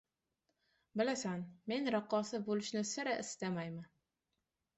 Bilasan, 1.01 1.43
men 1.73 1.91
raqqosa 1.97 2.41
bo`lishni 2.49 2.83
sira 2.93 3.15
istamayman 3.27 3.87